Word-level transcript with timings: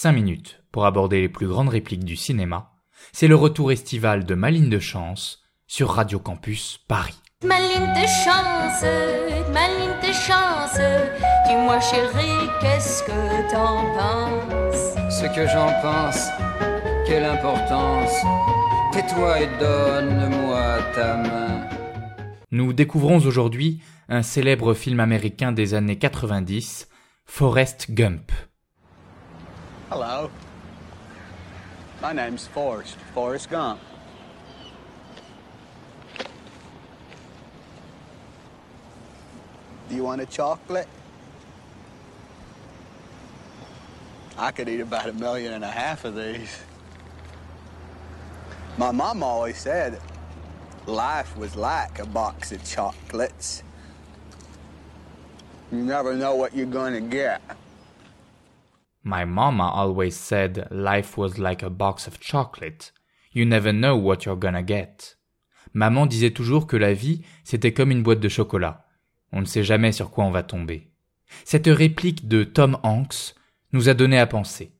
5 0.00 0.12
minutes 0.12 0.62
pour 0.70 0.86
aborder 0.86 1.22
les 1.22 1.28
plus 1.28 1.48
grandes 1.48 1.70
répliques 1.70 2.04
du 2.04 2.14
cinéma. 2.14 2.70
C'est 3.10 3.26
le 3.26 3.34
retour 3.34 3.72
estival 3.72 4.24
de 4.24 4.36
Maline 4.36 4.70
de 4.70 4.78
Chance 4.78 5.42
sur 5.66 5.90
Radio 5.90 6.20
Campus 6.20 6.78
Paris. 6.86 7.18
Maline 7.42 7.92
de 7.94 8.06
chance, 8.06 8.84
maline 9.52 9.98
de 10.00 10.12
chance, 10.12 10.78
dis-moi 11.48 11.80
chérie, 11.80 12.48
qu'est-ce 12.60 13.02
que 13.02 13.50
t'en 13.50 13.82
penses? 13.98 14.94
Ce 15.10 15.26
que 15.34 15.48
j'en 15.48 15.72
pense, 15.82 16.28
quelle 17.04 17.24
importance, 17.24 18.14
tais-toi 18.92 19.40
et 19.40 19.48
donne-moi 19.58 20.78
ta 20.94 21.16
main. 21.16 21.66
Nous 22.52 22.72
découvrons 22.72 23.16
aujourd'hui 23.16 23.82
un 24.08 24.22
célèbre 24.22 24.74
film 24.74 25.00
américain 25.00 25.50
des 25.50 25.74
années 25.74 25.98
90, 25.98 26.86
Forrest 27.24 27.90
Gump. 27.90 28.30
Hello. 29.90 30.30
My 32.02 32.12
name's 32.12 32.46
Forrest, 32.46 32.98
Forrest 33.14 33.48
Gump. 33.48 33.80
Do 39.88 39.94
you 39.94 40.04
want 40.04 40.20
a 40.20 40.26
chocolate? 40.26 40.88
I 44.36 44.50
could 44.50 44.68
eat 44.68 44.80
about 44.80 45.08
a 45.08 45.14
million 45.14 45.54
and 45.54 45.64
a 45.64 45.70
half 45.70 46.04
of 46.04 46.14
these. 46.14 46.60
My 48.76 48.90
mom 48.90 49.22
always 49.22 49.56
said 49.56 50.02
life 50.84 51.34
was 51.34 51.56
like 51.56 51.98
a 51.98 52.04
box 52.04 52.52
of 52.52 52.62
chocolates. 52.62 53.62
You 55.72 55.78
never 55.78 56.14
know 56.14 56.34
what 56.34 56.54
you're 56.54 56.66
gonna 56.66 57.00
get. 57.00 57.40
My 59.08 59.24
always 59.24 60.10
said 60.10 60.68
life 60.70 61.16
was 61.16 61.38
like 61.38 61.62
a 61.62 61.70
box 61.70 62.06
of 62.06 62.20
chocolate. 62.20 62.92
You 63.32 63.46
never 63.46 63.72
know 63.72 63.96
what 63.96 64.26
you're 64.26 64.38
gonna 64.38 64.62
get. 64.62 65.16
Maman 65.72 66.04
disait 66.04 66.32
toujours 66.32 66.66
que 66.66 66.76
la 66.76 66.92
vie, 66.92 67.22
c'était 67.42 67.72
comme 67.72 67.90
une 67.90 68.02
boîte 68.02 68.20
de 68.20 68.28
chocolat. 68.28 68.84
On 69.32 69.40
ne 69.40 69.46
sait 69.46 69.64
jamais 69.64 69.92
sur 69.92 70.10
quoi 70.10 70.24
on 70.24 70.30
va 70.30 70.42
tomber. 70.42 70.90
Cette 71.46 71.68
réplique 71.68 72.28
de 72.28 72.44
Tom 72.44 72.76
Hanks 72.82 73.34
nous 73.72 73.88
a 73.88 73.94
donné 73.94 74.18
à 74.18 74.26
penser. 74.26 74.72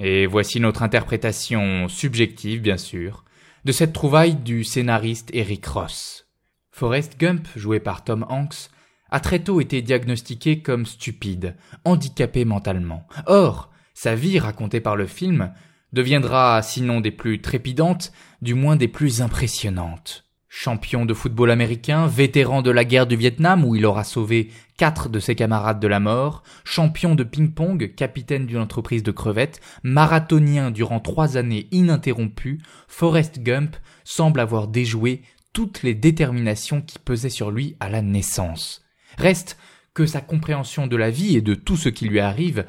Et 0.00 0.26
voici 0.26 0.58
notre 0.58 0.82
interprétation 0.82 1.86
subjective, 1.86 2.60
bien 2.62 2.78
sûr, 2.78 3.24
de 3.64 3.70
cette 3.70 3.92
trouvaille 3.92 4.34
du 4.34 4.64
scénariste 4.64 5.30
Eric 5.32 5.64
Ross. 5.64 6.26
Forrest 6.72 7.20
Gump, 7.20 7.46
joué 7.54 7.78
par 7.78 8.02
Tom 8.02 8.26
Hanks, 8.28 8.68
a 9.12 9.20
très 9.20 9.38
tôt 9.38 9.60
été 9.60 9.80
diagnostiqué 9.80 10.60
comme 10.60 10.86
stupide, 10.86 11.54
handicapé 11.84 12.44
mentalement. 12.44 13.06
Or, 13.26 13.70
sa 13.96 14.14
vie 14.14 14.38
racontée 14.38 14.80
par 14.80 14.94
le 14.94 15.06
film 15.06 15.54
deviendra, 15.94 16.60
sinon 16.60 17.00
des 17.00 17.10
plus 17.10 17.40
trépidantes, 17.40 18.12
du 18.42 18.52
moins 18.52 18.76
des 18.76 18.88
plus 18.88 19.22
impressionnantes. 19.22 20.26
Champion 20.50 21.06
de 21.06 21.14
football 21.14 21.50
américain, 21.50 22.06
vétéran 22.06 22.60
de 22.60 22.70
la 22.70 22.84
guerre 22.84 23.06
du 23.06 23.16
Vietnam 23.16 23.64
où 23.64 23.74
il 23.74 23.86
aura 23.86 24.04
sauvé 24.04 24.50
quatre 24.76 25.08
de 25.08 25.18
ses 25.18 25.34
camarades 25.34 25.80
de 25.80 25.88
la 25.88 25.98
mort, 25.98 26.42
champion 26.62 27.14
de 27.14 27.24
ping-pong, 27.24 27.94
capitaine 27.94 28.44
d'une 28.44 28.58
entreprise 28.58 29.02
de 29.02 29.12
crevettes, 29.12 29.62
marathonien 29.82 30.70
durant 30.70 31.00
trois 31.00 31.38
années 31.38 31.66
ininterrompues, 31.70 32.60
Forrest 32.88 33.38
Gump 33.38 33.76
semble 34.04 34.40
avoir 34.40 34.68
déjoué 34.68 35.22
toutes 35.54 35.82
les 35.82 35.94
déterminations 35.94 36.82
qui 36.82 36.98
pesaient 36.98 37.30
sur 37.30 37.50
lui 37.50 37.76
à 37.80 37.88
la 37.88 38.02
naissance. 38.02 38.84
Reste 39.16 39.56
que 39.94 40.04
sa 40.04 40.20
compréhension 40.20 40.86
de 40.86 40.96
la 40.96 41.08
vie 41.08 41.38
et 41.38 41.40
de 41.40 41.54
tout 41.54 41.78
ce 41.78 41.88
qui 41.88 42.06
lui 42.06 42.20
arrive 42.20 42.66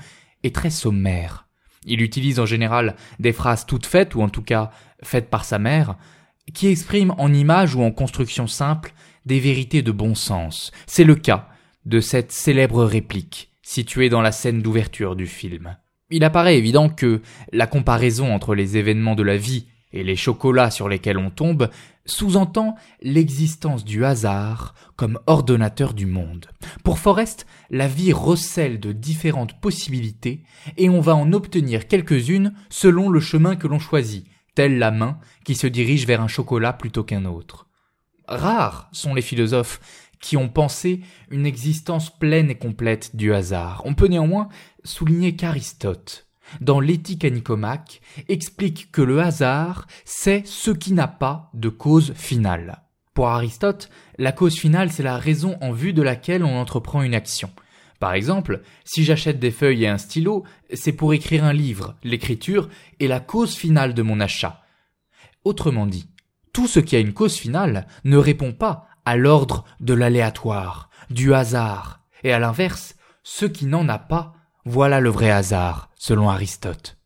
est 0.48 0.56
très 0.56 0.72
sommaire. 0.72 1.48
Il 1.86 2.02
utilise 2.02 2.40
en 2.40 2.45
général 2.45 2.95
des 3.20 3.31
phrases 3.31 3.66
toutes 3.66 3.86
faites, 3.86 4.16
ou 4.16 4.22
en 4.22 4.30
tout 4.30 4.42
cas 4.42 4.72
faites 5.04 5.30
par 5.30 5.45
sa 5.45 5.59
mère, 5.59 5.95
qui 6.54 6.67
exprime 6.67 7.14
en 7.17 7.31
images 7.31 7.76
ou 7.76 7.84
en 7.84 7.92
construction 7.92 8.48
simple 8.48 8.94
des 9.26 9.39
vérités 9.39 9.82
de 9.82 9.92
bon 9.92 10.16
sens. 10.16 10.72
C'est 10.88 11.04
le 11.04 11.16
cas 11.16 11.49
de 11.86 11.99
cette 11.99 12.32
célèbre 12.32 12.83
réplique 12.83 13.52
située 13.61 14.10
dans 14.10 14.22
la 14.22 14.32
scène 14.32 14.61
d'ouverture 14.61 15.16
du 15.16 15.27
film. 15.27 15.76
Il 16.10 16.23
apparaît 16.23 16.58
évident 16.58 16.88
que 16.88 17.22
la 17.52 17.67
comparaison 17.67 18.33
entre 18.33 18.55
les 18.55 18.77
événements 18.77 19.16
de 19.16 19.23
la 19.23 19.36
vie 19.36 19.67
et 19.92 20.04
les 20.04 20.16
chocolats 20.16 20.72
sur 20.72 20.88
lesquels 20.88 21.17
on 21.17 21.30
tombe 21.30 21.70
sous-entend 22.08 22.76
l'existence 23.02 23.86
du 23.86 24.04
hasard 24.04 24.73
comme 24.95 25.20
ordonnateur 25.28 25.94
du 25.94 26.06
monde. 26.06 26.48
Pour 26.84 26.98
Forrest, 26.98 27.45
la 27.70 27.88
vie 27.88 28.14
recèle 28.14 28.80
de 28.80 28.92
différentes 28.92 29.60
possibilités 29.60 30.44
et 30.78 30.90
on 30.90 31.02
va 31.02 31.16
en 31.16 31.34
obtenir 31.34 31.88
quelques-unes 31.88 32.54
selon 32.70 33.10
le 33.10 33.20
chemin 33.20 33.56
que 33.56 33.67
l'on 33.67 33.80
choisit, 33.80 34.26
telle 34.56 34.80
la 34.80 34.92
main 34.92 35.20
qui 35.44 35.56
se 35.56 35.67
dirige 35.67 36.08
vers 36.08 36.22
un 36.22 36.28
chocolat 36.28 36.73
plutôt 36.73 37.04
qu'un 37.04 37.26
autre. 37.26 37.67
Rares 38.28 38.90
sont 38.92 39.14
les 39.14 39.22
philosophes 39.22 39.80
qui 40.20 40.36
ont 40.36 40.50
pensé 40.50 41.02
une 41.30 41.46
existence 41.46 42.10
pleine 42.10 42.50
et 42.50 42.58
complète 42.58 43.16
du 43.16 43.34
hasard. 43.34 43.84
On 43.86 43.94
peut 43.94 44.08
néanmoins 44.08 44.50
souligner 44.84 45.36
qu'Aristote, 45.36 46.27
dans 46.62 46.80
l'éthique 46.80 47.26
à 47.26 47.30
Nicomaque, 47.30 48.02
explique 48.30 48.92
que 48.92 49.02
le 49.02 49.22
hasard, 49.22 49.88
c'est 50.06 50.46
ce 50.46 50.72
qui 50.72 50.94
n'a 50.94 51.08
pas 51.08 51.50
de 51.54 51.70
cause 51.70 52.14
finale. 52.14 52.84
Pour 53.14 53.30
Aristote, 53.30 53.90
la 54.18 54.32
cause 54.32 54.56
finale, 54.56 54.92
c'est 54.92 55.04
la 55.04 55.18
raison 55.18 55.58
en 55.62 55.72
vue 55.72 55.94
de 55.94 56.02
laquelle 56.02 56.44
on 56.44 56.60
entreprend 56.60 57.02
une 57.02 57.16
action. 57.16 57.50
Par 58.00 58.14
exemple, 58.14 58.62
si 58.86 59.04
j'achète 59.04 59.40
des 59.40 59.52
feuilles 59.52 59.86
et 59.86 59.88
un 59.88 59.98
stylo, 59.98 60.44
c'est 60.74 60.92
pour 60.92 61.14
écrire 61.14 61.44
un 61.44 61.54
livre, 61.54 61.96
l'écriture 62.04 62.70
est 63.00 63.08
la 63.08 63.20
cause 63.20 63.56
finale 63.56 63.94
de 63.94 64.04
mon 64.04 64.20
achat. 64.20 64.62
Autrement 65.44 65.88
dit, 65.88 66.08
tout 66.54 66.68
ce 66.68 66.80
qui 66.80 66.96
a 66.96 67.00
une 67.00 67.14
cause 67.14 67.36
finale 67.36 67.88
ne 68.04 68.18
répond 68.18 68.54
pas 68.54 68.88
à 69.06 69.16
l'ordre 69.16 69.64
de 69.80 69.94
l'aléatoire, 69.94 70.90
du 71.10 71.34
hasard, 71.34 72.02
et 72.24 72.34
à 72.34 72.40
l'inverse, 72.40 72.96
ce 73.24 73.46
qui 73.46 73.66
n'en 73.66 73.88
a 73.90 73.98
pas, 73.98 74.34
voilà 74.67 75.00
le 75.00 75.10
vrai 75.10 75.32
hasard, 75.32 75.89
selon 75.95 76.30
Aristote. 76.30 76.98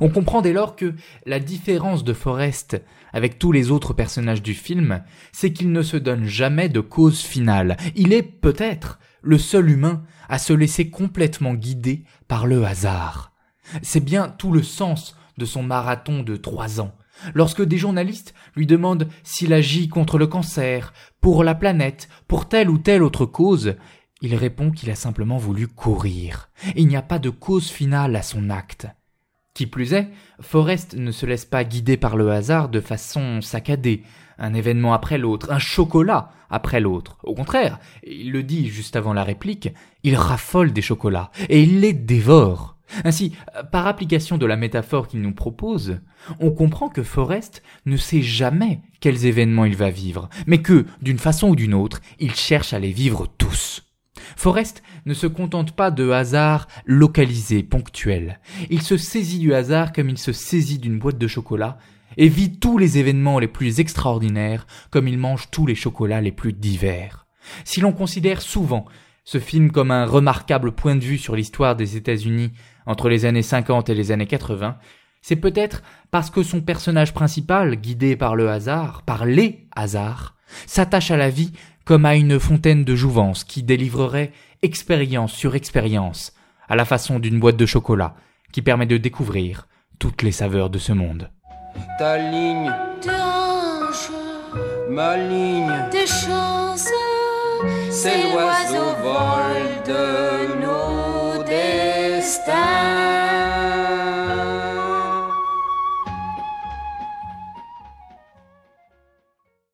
On 0.00 0.10
comprend 0.10 0.42
dès 0.42 0.52
lors 0.52 0.76
que 0.76 0.94
la 1.26 1.40
différence 1.40 2.04
de 2.04 2.12
Forrest 2.12 2.80
avec 3.12 3.38
tous 3.38 3.50
les 3.50 3.70
autres 3.70 3.92
personnages 3.92 4.42
du 4.42 4.54
film, 4.54 5.02
c'est 5.32 5.52
qu'il 5.52 5.72
ne 5.72 5.82
se 5.82 5.96
donne 5.96 6.26
jamais 6.26 6.68
de 6.68 6.80
cause 6.80 7.20
finale. 7.20 7.76
Il 7.96 8.12
est 8.12 8.22
peut-être 8.22 9.00
le 9.22 9.38
seul 9.38 9.70
humain 9.70 10.04
à 10.28 10.38
se 10.38 10.52
laisser 10.52 10.90
complètement 10.90 11.54
guider 11.54 12.04
par 12.28 12.46
le 12.46 12.64
hasard. 12.64 13.32
C'est 13.82 14.04
bien 14.04 14.28
tout 14.28 14.52
le 14.52 14.62
sens 14.62 15.16
de 15.36 15.44
son 15.44 15.64
marathon 15.64 16.22
de 16.22 16.36
trois 16.36 16.80
ans. 16.80 16.94
Lorsque 17.34 17.62
des 17.62 17.76
journalistes 17.76 18.34
lui 18.54 18.66
demandent 18.66 19.08
s'il 19.24 19.52
agit 19.52 19.88
contre 19.88 20.16
le 20.16 20.26
cancer, 20.26 20.92
pour 21.20 21.44
la 21.44 21.54
planète, 21.54 22.08
pour 22.28 22.48
telle 22.48 22.70
ou 22.70 22.78
telle 22.78 23.02
autre 23.02 23.26
cause, 23.26 23.74
il 24.20 24.34
répond 24.34 24.70
qu'il 24.70 24.90
a 24.90 24.94
simplement 24.94 25.38
voulu 25.38 25.66
courir. 25.66 26.50
Il 26.76 26.86
n'y 26.88 26.96
a 26.96 27.02
pas 27.02 27.18
de 27.18 27.30
cause 27.30 27.68
finale 27.68 28.16
à 28.16 28.22
son 28.22 28.50
acte. 28.50 28.86
Qui 29.54 29.66
plus 29.66 29.94
est, 29.94 30.08
Forrest 30.40 30.94
ne 30.94 31.10
se 31.10 31.26
laisse 31.26 31.44
pas 31.44 31.64
guider 31.64 31.96
par 31.96 32.16
le 32.16 32.30
hasard 32.30 32.68
de 32.68 32.80
façon 32.80 33.40
saccadée, 33.40 34.04
un 34.38 34.54
événement 34.54 34.94
après 34.94 35.18
l'autre, 35.18 35.50
un 35.50 35.58
chocolat 35.58 36.30
après 36.48 36.80
l'autre. 36.80 37.18
Au 37.24 37.34
contraire, 37.34 37.78
il 38.04 38.30
le 38.32 38.42
dit 38.42 38.68
juste 38.68 38.96
avant 38.96 39.12
la 39.12 39.24
réplique, 39.24 39.68
il 40.02 40.16
raffole 40.16 40.72
des 40.72 40.82
chocolats, 40.82 41.30
et 41.48 41.62
il 41.62 41.80
les 41.80 41.92
dévore. 41.92 42.76
Ainsi, 43.04 43.34
par 43.70 43.86
application 43.86 44.38
de 44.38 44.46
la 44.46 44.56
métaphore 44.56 45.08
qu'il 45.08 45.20
nous 45.20 45.34
propose, 45.34 46.00
on 46.40 46.50
comprend 46.50 46.88
que 46.88 47.02
Forrest 47.02 47.62
ne 47.86 47.96
sait 47.96 48.22
jamais 48.22 48.80
quels 49.00 49.26
événements 49.26 49.64
il 49.64 49.76
va 49.76 49.90
vivre, 49.90 50.28
mais 50.46 50.58
que, 50.58 50.86
d'une 51.00 51.18
façon 51.18 51.50
ou 51.50 51.56
d'une 51.56 51.74
autre, 51.74 52.00
il 52.18 52.34
cherche 52.34 52.72
à 52.72 52.78
les 52.78 52.92
vivre 52.92 53.26
tous. 53.38 53.89
Forrest 54.40 54.82
ne 55.04 55.12
se 55.12 55.26
contente 55.26 55.72
pas 55.72 55.90
de 55.90 56.08
hasard 56.08 56.66
localisé, 56.86 57.62
ponctuel. 57.62 58.40
Il 58.70 58.80
se 58.80 58.96
saisit 58.96 59.38
du 59.38 59.52
hasard 59.52 59.92
comme 59.92 60.08
il 60.08 60.16
se 60.16 60.32
saisit 60.32 60.78
d'une 60.78 60.98
boîte 60.98 61.18
de 61.18 61.26
chocolat 61.26 61.76
et 62.16 62.28
vit 62.28 62.58
tous 62.58 62.78
les 62.78 62.96
événements 62.96 63.38
les 63.38 63.48
plus 63.48 63.80
extraordinaires 63.80 64.66
comme 64.88 65.08
il 65.08 65.18
mange 65.18 65.50
tous 65.50 65.66
les 65.66 65.74
chocolats 65.74 66.22
les 66.22 66.32
plus 66.32 66.54
divers. 66.54 67.26
Si 67.64 67.82
l'on 67.82 67.92
considère 67.92 68.40
souvent 68.40 68.86
ce 69.24 69.38
film 69.38 69.70
comme 69.70 69.90
un 69.90 70.06
remarquable 70.06 70.72
point 70.72 70.96
de 70.96 71.04
vue 71.04 71.18
sur 71.18 71.36
l'histoire 71.36 71.76
des 71.76 71.98
États-Unis 71.98 72.52
entre 72.86 73.10
les 73.10 73.26
années 73.26 73.42
50 73.42 73.90
et 73.90 73.94
les 73.94 74.10
années 74.10 74.26
80, 74.26 74.78
c'est 75.20 75.36
peut-être 75.36 75.82
parce 76.10 76.30
que 76.30 76.42
son 76.42 76.62
personnage 76.62 77.12
principal, 77.12 77.76
guidé 77.76 78.16
par 78.16 78.36
le 78.36 78.48
hasard, 78.48 79.02
par 79.02 79.26
les 79.26 79.68
hasards, 79.76 80.34
s'attache 80.66 81.10
à 81.10 81.18
la 81.18 81.28
vie 81.28 81.52
comme 81.90 82.06
à 82.06 82.14
une 82.14 82.38
fontaine 82.38 82.84
de 82.84 82.94
jouvence 82.94 83.42
qui 83.42 83.64
délivrerait 83.64 84.30
expérience 84.62 85.32
sur 85.32 85.56
expérience, 85.56 86.32
à 86.68 86.76
la 86.76 86.84
façon 86.84 87.18
d'une 87.18 87.40
boîte 87.40 87.56
de 87.56 87.66
chocolat 87.66 88.14
qui 88.52 88.62
permet 88.62 88.86
de 88.86 88.96
découvrir 88.96 89.66
toutes 89.98 90.22
les 90.22 90.30
saveurs 90.30 90.70
de 90.70 90.78
ce 90.78 90.92
monde. 90.92 91.32
Ta 91.98 92.16
ligne, 92.16 92.70
ma 94.88 95.16
ligne, 95.16 95.72
Des 95.90 96.06
chances, 96.06 96.92
c'est 97.90 98.22
l'oiseau 98.32 98.94
vol 99.02 99.82
de 99.84 100.62
nos 100.62 101.42
destins. 101.42 102.79